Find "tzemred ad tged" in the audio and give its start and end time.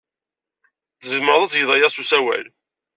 0.99-1.69